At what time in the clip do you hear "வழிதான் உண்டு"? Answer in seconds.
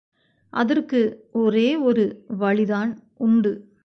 2.37-3.51